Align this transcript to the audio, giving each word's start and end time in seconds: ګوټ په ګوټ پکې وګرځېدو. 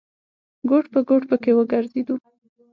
ګوټ 0.69 0.85
په 0.93 0.99
ګوټ 1.07 1.23
پکې 1.29 1.51
وګرځېدو. 1.55 2.15